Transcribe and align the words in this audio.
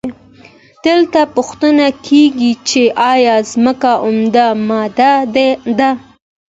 دلته 0.85 1.21
پوښتنه 1.35 1.85
کیږي 2.07 2.51
چې 2.69 2.81
ایا 3.13 3.35
ځمکه 3.51 3.91
اومه 4.05 4.47
ماده 4.67 5.13
ده؟ 5.79 5.91